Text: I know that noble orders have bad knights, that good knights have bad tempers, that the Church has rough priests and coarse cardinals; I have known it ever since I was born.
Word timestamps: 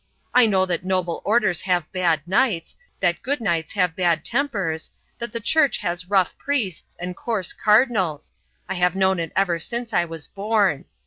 I 0.33 0.47
know 0.47 0.65
that 0.65 0.83
noble 0.83 1.21
orders 1.23 1.61
have 1.61 1.91
bad 1.91 2.23
knights, 2.27 2.75
that 3.01 3.21
good 3.21 3.39
knights 3.39 3.73
have 3.73 3.95
bad 3.95 4.25
tempers, 4.25 4.89
that 5.19 5.31
the 5.31 5.39
Church 5.39 5.77
has 5.77 6.09
rough 6.09 6.35
priests 6.39 6.97
and 6.99 7.15
coarse 7.15 7.53
cardinals; 7.53 8.33
I 8.67 8.73
have 8.73 8.95
known 8.95 9.19
it 9.19 9.31
ever 9.35 9.59
since 9.59 9.93
I 9.93 10.05
was 10.05 10.25
born. 10.25 10.85